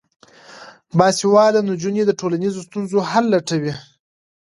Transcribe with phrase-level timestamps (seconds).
[0.97, 3.73] باسواده نجونې د ټولنیزو ستونزو حل لټوي.